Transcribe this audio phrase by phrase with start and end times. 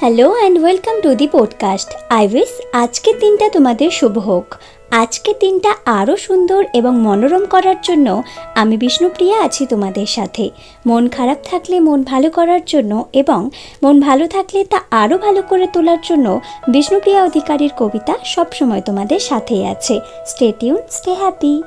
[0.00, 4.54] Hello and welcome to the podcast I wish আজকের দিনটা তোমাদের শুভ হোক।
[4.90, 8.22] আজকের দিনটা আরও সুন্দর এবং মনোরম করার জন্য
[8.54, 10.50] আমি বিষ্ণুপ্রিয়া আছি তোমাদের সাথে।
[10.86, 13.50] মন খারাপ থাকলে মন ভালো করার জন্য এবং
[13.82, 19.66] মন ভালো থাকলে তা আরও ভালো করে তোলার জন্য বিষ্ণুপ্রিয়া অধিকারীর কবিতা সবসময় তোমাদের সাথেই
[19.66, 21.62] আছে। Stay tune stay happy